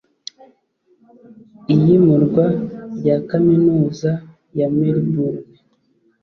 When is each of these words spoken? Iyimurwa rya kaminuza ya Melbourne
Iyimurwa 1.73 2.45
rya 2.97 3.17
kaminuza 3.29 4.11
ya 4.59 4.67
Melbourne 4.77 5.45